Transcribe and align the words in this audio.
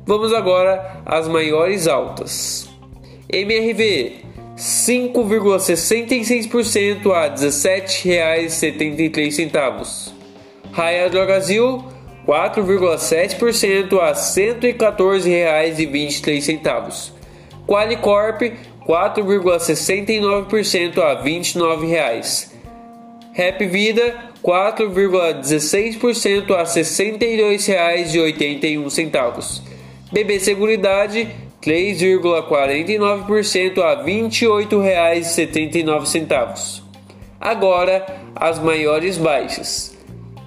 Vamos 0.06 0.32
agora 0.32 1.02
às 1.04 1.28
maiores 1.28 1.86
altas. 1.86 2.66
MRV 3.30 4.24
5,66% 4.56 7.12
a 7.12 7.24
R$ 7.24 7.34
17,73. 7.34 10.14
Raia 10.72 11.10
Drogasil 11.10 11.84
4,7% 12.26 14.00
a 14.00 14.08
R$ 14.08 14.14
114,23. 14.14 17.12
Qualicorp 17.66 18.40
4,69% 18.86 20.98
a 20.98 21.12
R$ 21.12 21.22
29,00. 21.22 22.54
Rap 23.36 23.58
Vida 23.58 24.30
4,16% 24.42 26.50
a 26.50 26.58
R$ 26.58 26.64
62,81. 26.64 29.62
BB 30.12 30.38
Seguridade 30.38 31.28
3,49% 31.60 33.78
a 33.78 33.94
R$ 33.94 34.04
28,79. 34.04 36.82
Agora 37.40 38.06
as 38.36 38.58
maiores 38.58 39.16
baixas. 39.16 39.96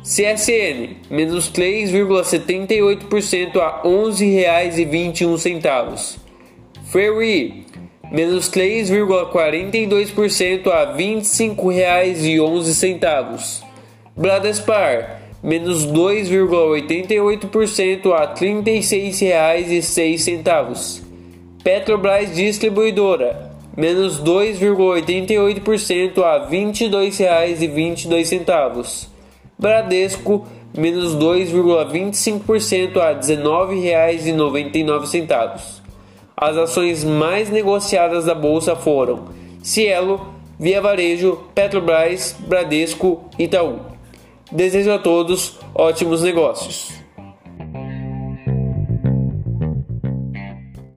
CSN, 0.03 0.97
menos 1.09 1.49
3,78% 1.51 3.59
a 3.59 3.81
R$ 3.81 3.89
11,21. 3.89 6.19
Ferry, 6.85 7.65
menos 8.11 8.49
3,42% 8.49 10.67
a 10.67 10.91
R$ 10.91 10.97
25,11. 10.97 13.63
Bradespar, 14.15 15.21
menos 15.43 15.85
2,88% 15.85 18.11
a 18.11 18.25
R$ 18.25 18.33
36,06. 18.35 21.05
Petrobras 21.63 22.31
Distribuidora, 22.31 23.51
menos 23.75 24.19
2,88% 24.23 26.23
a 26.23 26.37
R$ 26.37 26.47
22,22. 26.49 29.07
Bradesco, 29.59 30.47
menos 30.75 31.15
2,25% 31.15 32.97
a 32.97 33.09
R$ 33.09 33.19
19,99. 33.19 35.86
As 36.39 36.55
ações 36.55 37.03
mais 37.03 37.49
negociadas 37.49 38.25
da 38.25 38.35
bolsa 38.35 38.75
foram 38.75 39.29
Cielo, 39.63 40.35
Via 40.59 40.79
Varejo, 40.79 41.39
Petrobras, 41.55 42.35
Bradesco 42.37 43.23
e 43.39 43.45
Itaú. 43.45 43.79
Desejo 44.51 44.91
a 44.91 44.99
todos 44.99 45.57
ótimos 45.73 46.21
negócios. 46.21 46.96